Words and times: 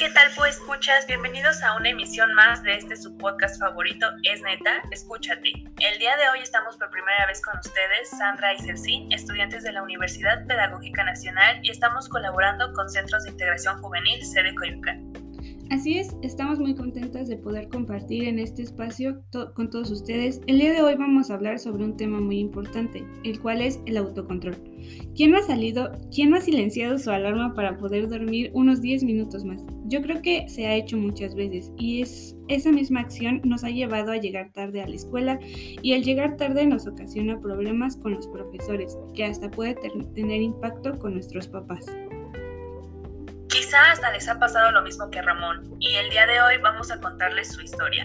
¿qué 0.00 0.08
tal 0.08 0.30
pues 0.34 0.56
escuchas? 0.56 1.06
Bienvenidos 1.06 1.62
a 1.62 1.76
una 1.76 1.90
emisión 1.90 2.32
más 2.32 2.62
de 2.62 2.74
este 2.74 2.96
su 2.96 3.18
podcast 3.18 3.60
favorito, 3.60 4.06
Es 4.22 4.40
Neta, 4.40 4.80
Escúchate. 4.90 5.50
El 5.50 5.98
día 5.98 6.16
de 6.16 6.26
hoy 6.32 6.42
estamos 6.42 6.78
por 6.78 6.88
primera 6.88 7.26
vez 7.26 7.42
con 7.42 7.58
ustedes, 7.58 8.08
Sandra 8.08 8.54
y 8.54 8.58
Celcín, 8.60 9.12
estudiantes 9.12 9.62
de 9.62 9.72
la 9.72 9.82
Universidad 9.82 10.46
Pedagógica 10.46 11.04
Nacional 11.04 11.60
y 11.62 11.68
estamos 11.68 12.08
colaborando 12.08 12.72
con 12.72 12.88
Centros 12.88 13.24
de 13.24 13.32
Integración 13.32 13.82
Juvenil, 13.82 14.24
sede 14.24 14.54
Coyoacán. 14.54 15.12
Así 15.70 15.98
es, 15.98 16.16
estamos 16.22 16.58
muy 16.58 16.74
contentas 16.74 17.28
de 17.28 17.36
poder 17.36 17.68
compartir 17.68 18.24
en 18.24 18.38
este 18.38 18.62
espacio 18.62 19.22
con 19.54 19.68
todos 19.68 19.90
ustedes. 19.90 20.40
El 20.46 20.60
día 20.60 20.72
de 20.72 20.80
hoy 20.80 20.94
vamos 20.94 21.30
a 21.30 21.34
hablar 21.34 21.58
sobre 21.58 21.84
un 21.84 21.98
tema 21.98 22.20
muy 22.20 22.38
importante, 22.38 23.04
el 23.22 23.38
cual 23.38 23.60
es 23.60 23.78
el 23.84 23.98
autocontrol. 23.98 24.56
¿Quién 25.14 25.30
no 25.30 25.38
ha 25.38 25.42
salido, 25.42 25.92
quién 26.10 26.30
no 26.30 26.38
ha 26.38 26.40
silenciado 26.40 26.98
su 26.98 27.10
alarma 27.10 27.52
para 27.54 27.76
poder 27.76 28.08
dormir 28.08 28.50
unos 28.54 28.80
10 28.80 29.04
minutos 29.04 29.44
más? 29.44 29.62
Yo 29.90 30.00
creo 30.02 30.22
que 30.22 30.48
se 30.48 30.68
ha 30.68 30.74
hecho 30.74 30.96
muchas 30.96 31.34
veces 31.34 31.72
y 31.76 32.00
es, 32.00 32.36
esa 32.46 32.70
misma 32.70 33.00
acción 33.00 33.40
nos 33.42 33.64
ha 33.64 33.70
llevado 33.70 34.12
a 34.12 34.18
llegar 34.18 34.52
tarde 34.52 34.80
a 34.80 34.86
la 34.86 34.94
escuela 34.94 35.36
y 35.42 35.94
al 35.94 36.04
llegar 36.04 36.36
tarde 36.36 36.64
nos 36.64 36.86
ocasiona 36.86 37.40
problemas 37.40 37.96
con 37.96 38.14
los 38.14 38.28
profesores, 38.28 38.96
que 39.16 39.24
hasta 39.24 39.50
puede 39.50 39.74
tener 39.74 40.42
impacto 40.42 40.96
con 40.96 41.14
nuestros 41.14 41.48
papás. 41.48 41.86
Quizá 43.48 43.90
hasta 43.90 44.12
les 44.12 44.28
ha 44.28 44.38
pasado 44.38 44.70
lo 44.70 44.82
mismo 44.82 45.10
que 45.10 45.18
a 45.18 45.22
Ramón, 45.22 45.74
y 45.80 45.96
el 45.96 46.08
día 46.10 46.24
de 46.28 46.40
hoy 46.40 46.58
vamos 46.58 46.92
a 46.92 47.00
contarles 47.00 47.50
su 47.52 47.60
historia. 47.60 48.04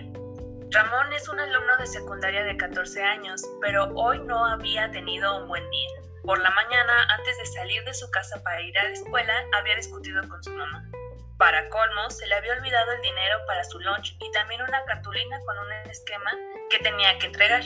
Ramón 0.71 1.13
es 1.15 1.29
un 1.29 1.39
alumno 1.39 1.77
de 1.77 1.85
secundaria 1.85 2.43
de 2.45 2.57
14 2.57 3.03
años, 3.03 3.43
pero 3.61 3.93
hoy 3.93 4.17
no 4.25 4.43
había 4.43 4.89
tenido 4.89 5.39
un 5.39 5.47
buen 5.47 5.69
día. 5.69 5.89
Por 6.23 6.41
la 6.41 6.49
mañana, 6.49 6.93
antes 7.15 7.37
de 7.37 7.45
salir 7.45 7.83
de 7.83 7.93
su 7.93 8.09
casa 8.09 8.41
para 8.41 8.59
ir 8.63 8.75
a 8.79 8.85
la 8.85 8.89
escuela, 8.89 9.33
había 9.53 9.75
discutido 9.75 10.27
con 10.27 10.41
su 10.41 10.51
mamá. 10.51 10.83
Para 11.37 11.69
colmo, 11.69 12.09
se 12.09 12.27
le 12.27 12.35
había 12.35 12.53
olvidado 12.53 12.93
el 12.93 13.01
dinero 13.01 13.37
para 13.45 13.63
su 13.65 13.79
lunch 13.79 14.15
y 14.21 14.31
también 14.31 14.61
una 14.61 14.83
cartulina 14.85 15.37
con 15.45 15.57
un 15.57 15.89
esquema 15.89 16.31
que 16.69 16.79
tenía 16.79 17.17
que 17.19 17.27
entregar. 17.27 17.63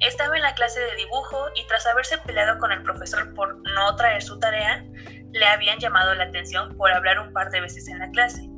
Estaba 0.00 0.36
en 0.36 0.42
la 0.42 0.54
clase 0.54 0.80
de 0.80 0.94
dibujo 0.96 1.46
y 1.54 1.64
tras 1.68 1.86
haberse 1.86 2.18
peleado 2.18 2.58
con 2.58 2.72
el 2.72 2.82
profesor 2.82 3.32
por 3.34 3.56
no 3.70 3.94
traer 3.94 4.22
su 4.22 4.38
tarea, 4.40 4.84
le 5.32 5.46
habían 5.46 5.78
llamado 5.78 6.14
la 6.14 6.24
atención 6.24 6.76
por 6.76 6.90
hablar 6.90 7.20
un 7.20 7.32
par 7.32 7.50
de 7.50 7.60
veces 7.60 7.86
en 7.88 8.00
la 8.00 8.10
clase. 8.10 8.48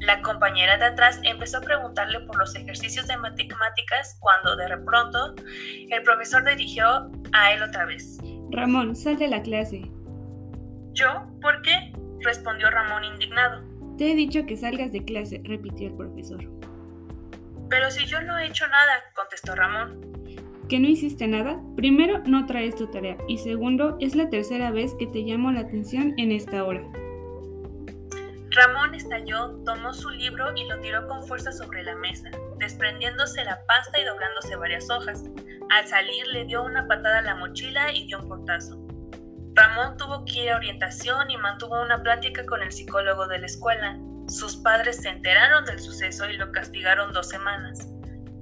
La 0.00 0.22
compañera 0.22 0.78
de 0.78 0.86
atrás 0.86 1.20
empezó 1.22 1.58
a 1.58 1.60
preguntarle 1.60 2.20
por 2.20 2.38
los 2.38 2.56
ejercicios 2.56 3.06
de 3.06 3.18
matemáticas 3.18 4.16
cuando 4.20 4.56
de 4.56 4.74
pronto 4.78 5.34
el 5.90 6.02
profesor 6.02 6.42
dirigió 6.44 7.10
a 7.32 7.52
él 7.52 7.62
otra 7.62 7.84
vez. 7.84 8.18
Ramón, 8.50 8.96
sal 8.96 9.18
de 9.18 9.28
la 9.28 9.42
clase. 9.42 9.82
¿Yo? 10.92 11.26
¿Por 11.42 11.60
qué? 11.60 11.92
respondió 12.22 12.70
Ramón 12.70 13.04
indignado. 13.04 13.69
Te 14.00 14.12
he 14.12 14.14
dicho 14.14 14.46
que 14.46 14.56
salgas 14.56 14.92
de 14.92 15.04
clase, 15.04 15.42
repitió 15.44 15.88
el 15.88 15.94
profesor. 15.94 16.40
Pero 17.68 17.90
si 17.90 18.06
yo 18.06 18.22
no 18.22 18.38
he 18.38 18.46
hecho 18.46 18.66
nada, 18.66 18.92
contestó 19.14 19.54
Ramón 19.54 20.00
que 20.70 20.78
no 20.78 20.88
hiciste 20.88 21.26
nada, 21.26 21.60
primero 21.76 22.22
no 22.24 22.46
traes 22.46 22.76
tu 22.76 22.86
tarea 22.86 23.18
y 23.28 23.36
segundo 23.36 23.98
es 24.00 24.14
la 24.14 24.30
tercera 24.30 24.70
vez 24.70 24.94
que 24.98 25.06
te 25.08 25.18
llamo 25.18 25.52
la 25.52 25.60
atención 25.60 26.14
en 26.16 26.32
esta 26.32 26.64
hora. 26.64 26.80
Ramón 28.52 28.94
estalló, 28.94 29.50
tomó 29.66 29.92
su 29.92 30.08
libro 30.08 30.46
y 30.56 30.64
lo 30.66 30.80
tiró 30.80 31.06
con 31.06 31.26
fuerza 31.26 31.52
sobre 31.52 31.82
la 31.82 31.96
mesa, 31.96 32.30
desprendiéndose 32.58 33.44
la 33.44 33.66
pasta 33.66 34.00
y 34.00 34.04
doblándose 34.04 34.56
varias 34.56 34.88
hojas. 34.88 35.24
Al 35.70 35.86
salir 35.86 36.26
le 36.28 36.46
dio 36.46 36.62
una 36.62 36.88
patada 36.88 37.18
a 37.18 37.22
la 37.22 37.34
mochila 37.34 37.92
y 37.92 38.06
dio 38.06 38.20
un 38.20 38.28
portazo. 38.28 38.89
Ramón 39.54 39.96
tuvo 39.96 40.24
que 40.24 40.44
ir 40.44 40.50
a 40.50 40.56
orientación 40.56 41.30
y 41.30 41.36
mantuvo 41.36 41.80
una 41.82 42.02
plática 42.02 42.46
con 42.46 42.62
el 42.62 42.70
psicólogo 42.70 43.26
de 43.26 43.38
la 43.40 43.46
escuela. 43.46 43.98
Sus 44.28 44.56
padres 44.56 45.02
se 45.02 45.08
enteraron 45.08 45.64
del 45.64 45.80
suceso 45.80 46.28
y 46.30 46.36
lo 46.36 46.52
castigaron 46.52 47.12
dos 47.12 47.28
semanas. 47.28 47.80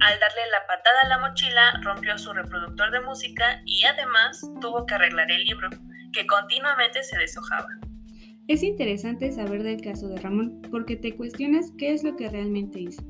Al 0.01 0.19
darle 0.19 0.41
la 0.51 0.65
patada 0.67 1.01
a 1.03 1.07
la 1.07 1.17
mochila, 1.17 1.81
rompió 1.83 2.17
su 2.17 2.31
reproductor 2.31 2.91
de 2.91 3.01
música 3.01 3.61
y 3.65 3.83
además 3.83 4.39
tuvo 4.61 4.85
que 4.85 4.93
arreglar 4.93 5.29
el 5.31 5.43
libro, 5.43 5.69
que 6.13 6.25
continuamente 6.25 7.03
se 7.03 7.17
deshojaba. 7.17 7.67
Es 8.47 8.63
interesante 8.63 9.31
saber 9.31 9.63
del 9.63 9.81
caso 9.81 10.07
de 10.07 10.21
Ramón, 10.21 10.61
porque 10.71 10.95
te 10.95 11.15
cuestionas 11.15 11.71
qué 11.77 11.93
es 11.93 12.03
lo 12.03 12.15
que 12.15 12.29
realmente 12.29 12.79
hizo. 12.79 13.03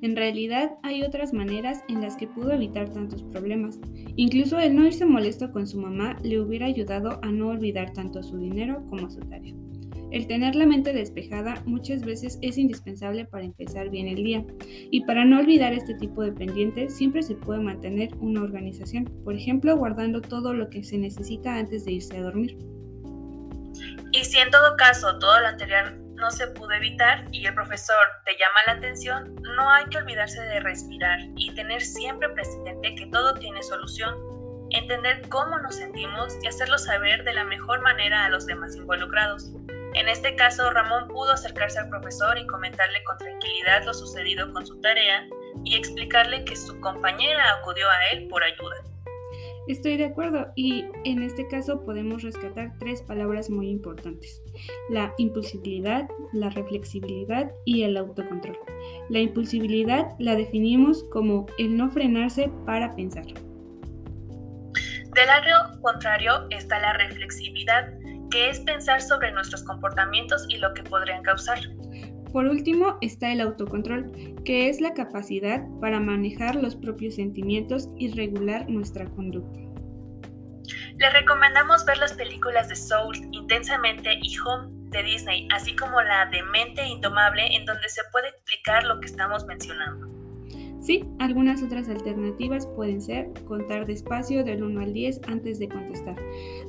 En 0.00 0.14
realidad 0.14 0.72
hay 0.82 1.02
otras 1.02 1.32
maneras 1.32 1.82
en 1.88 2.00
las 2.00 2.16
que 2.16 2.28
pudo 2.28 2.52
evitar 2.52 2.88
tantos 2.90 3.24
problemas. 3.24 3.80
Incluso 4.16 4.58
el 4.58 4.76
no 4.76 4.86
irse 4.86 5.04
molesto 5.04 5.50
con 5.50 5.66
su 5.66 5.80
mamá 5.80 6.16
le 6.22 6.40
hubiera 6.40 6.66
ayudado 6.66 7.18
a 7.22 7.32
no 7.32 7.48
olvidar 7.48 7.92
tanto 7.92 8.22
su 8.22 8.36
dinero 8.36 8.84
como 8.88 9.10
su 9.10 9.20
tarea. 9.20 9.54
El 10.10 10.26
tener 10.26 10.54
la 10.54 10.66
mente 10.66 10.92
despejada 10.92 11.62
muchas 11.66 12.02
veces 12.02 12.38
es 12.40 12.56
indispensable 12.56 13.26
para 13.26 13.44
empezar 13.44 13.90
bien 13.90 14.06
el 14.06 14.24
día 14.24 14.44
y 14.90 15.04
para 15.04 15.24
no 15.24 15.38
olvidar 15.38 15.74
este 15.74 15.94
tipo 15.94 16.22
de 16.22 16.32
pendientes 16.32 16.96
siempre 16.96 17.22
se 17.22 17.34
puede 17.34 17.60
mantener 17.60 18.10
una 18.20 18.42
organización, 18.42 19.04
por 19.24 19.34
ejemplo 19.34 19.76
guardando 19.76 20.22
todo 20.22 20.54
lo 20.54 20.70
que 20.70 20.82
se 20.82 20.96
necesita 20.96 21.56
antes 21.56 21.84
de 21.84 21.92
irse 21.92 22.16
a 22.16 22.22
dormir. 22.22 22.56
Y 24.12 24.24
si 24.24 24.38
en 24.38 24.50
todo 24.50 24.76
caso 24.78 25.18
todo 25.18 25.40
lo 25.40 25.48
anterior 25.48 26.07
no 26.18 26.30
se 26.30 26.48
pudo 26.48 26.72
evitar 26.72 27.24
y 27.32 27.46
el 27.46 27.54
profesor 27.54 27.96
te 28.24 28.32
llama 28.32 28.60
la 28.66 28.72
atención, 28.74 29.34
no 29.56 29.70
hay 29.70 29.84
que 29.86 29.98
olvidarse 29.98 30.40
de 30.40 30.60
respirar 30.60 31.20
y 31.36 31.54
tener 31.54 31.80
siempre 31.80 32.28
presente 32.30 32.94
que 32.94 33.06
todo 33.06 33.34
tiene 33.34 33.62
solución, 33.62 34.14
entender 34.70 35.28
cómo 35.28 35.58
nos 35.58 35.76
sentimos 35.76 36.36
y 36.42 36.48
hacerlo 36.48 36.76
saber 36.78 37.24
de 37.24 37.34
la 37.34 37.44
mejor 37.44 37.80
manera 37.80 38.24
a 38.24 38.28
los 38.28 38.46
demás 38.46 38.76
involucrados. 38.76 39.50
En 39.94 40.08
este 40.08 40.36
caso, 40.36 40.70
Ramón 40.70 41.08
pudo 41.08 41.32
acercarse 41.32 41.78
al 41.78 41.88
profesor 41.88 42.36
y 42.36 42.46
comentarle 42.46 43.02
con 43.04 43.16
tranquilidad 43.16 43.84
lo 43.84 43.94
sucedido 43.94 44.52
con 44.52 44.66
su 44.66 44.80
tarea 44.80 45.26
y 45.64 45.76
explicarle 45.76 46.44
que 46.44 46.56
su 46.56 46.78
compañera 46.80 47.54
acudió 47.54 47.88
a 47.88 48.06
él 48.12 48.28
por 48.28 48.42
ayuda. 48.42 48.76
Estoy 49.68 49.98
de 49.98 50.06
acuerdo 50.06 50.50
y 50.56 50.86
en 51.04 51.22
este 51.22 51.46
caso 51.46 51.84
podemos 51.84 52.22
rescatar 52.22 52.72
tres 52.78 53.02
palabras 53.02 53.50
muy 53.50 53.68
importantes. 53.68 54.42
La 54.88 55.12
impulsibilidad, 55.18 56.08
la 56.32 56.48
reflexibilidad 56.48 57.52
y 57.66 57.82
el 57.82 57.98
autocontrol. 57.98 58.58
La 59.10 59.18
impulsibilidad 59.18 60.06
la 60.18 60.36
definimos 60.36 61.04
como 61.10 61.44
el 61.58 61.76
no 61.76 61.90
frenarse 61.90 62.50
para 62.64 62.96
pensar. 62.96 63.26
Del 63.26 65.26
lado 65.26 65.78
contrario 65.82 66.46
está 66.48 66.78
la 66.78 66.94
reflexibilidad, 66.94 67.92
que 68.30 68.48
es 68.48 68.60
pensar 68.60 69.02
sobre 69.02 69.32
nuestros 69.32 69.64
comportamientos 69.64 70.46
y 70.48 70.56
lo 70.56 70.72
que 70.72 70.82
podrían 70.84 71.22
causar. 71.22 71.58
Por 72.32 72.46
último 72.46 72.98
está 73.00 73.32
el 73.32 73.40
autocontrol, 73.40 74.12
que 74.44 74.68
es 74.68 74.80
la 74.80 74.92
capacidad 74.94 75.62
para 75.80 76.00
manejar 76.00 76.56
los 76.56 76.76
propios 76.76 77.14
sentimientos 77.14 77.88
y 77.96 78.12
regular 78.12 78.68
nuestra 78.68 79.06
conducta. 79.06 79.58
Les 80.98 81.12
recomendamos 81.12 81.84
ver 81.86 81.96
las 81.98 82.12
películas 82.12 82.68
de 82.68 82.76
Soul, 82.76 83.16
Intensamente 83.32 84.18
y 84.20 84.36
Home 84.40 84.68
de 84.90 85.02
Disney, 85.02 85.48
así 85.54 85.74
como 85.76 86.02
la 86.02 86.26
de 86.26 86.42
Mente 86.42 86.84
Indomable, 86.86 87.46
en 87.54 87.64
donde 87.64 87.88
se 87.88 88.02
puede 88.10 88.28
explicar 88.28 88.84
lo 88.84 89.00
que 89.00 89.06
estamos 89.06 89.46
mencionando. 89.46 90.17
Sí, 90.88 91.04
algunas 91.18 91.62
otras 91.62 91.86
alternativas 91.90 92.66
pueden 92.68 93.02
ser 93.02 93.28
contar 93.44 93.84
despacio 93.84 94.42
del 94.42 94.62
1 94.62 94.80
al 94.80 94.94
10 94.94 95.20
antes 95.28 95.58
de 95.58 95.68
contestar, 95.68 96.16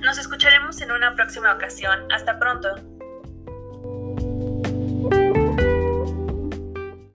Nos 0.05 0.19
escucharemos 0.19 0.81
en 0.82 0.90
una 0.90 1.14
próxima 1.14 1.55
ocasión. 1.55 2.12
Hasta 2.12 2.38
pronto. 2.38 2.94